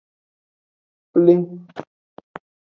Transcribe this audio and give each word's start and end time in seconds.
Pleng. 1.13 1.47